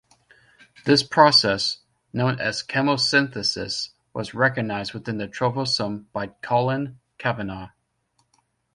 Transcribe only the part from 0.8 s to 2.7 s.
This process, known as